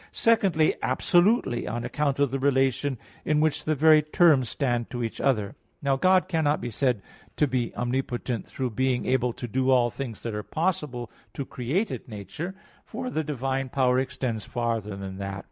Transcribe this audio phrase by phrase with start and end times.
[0.11, 5.21] Secondly absolutely, on account of the relation in which the very terms stand to each
[5.21, 5.53] other.
[5.79, 7.03] Now God cannot be said
[7.35, 12.07] to be omnipotent through being able to do all things that are possible to created
[12.07, 15.39] nature; for the divine power extends farther than that.